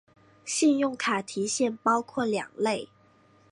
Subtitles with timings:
[0.45, 2.89] 信用卡提现包括两类。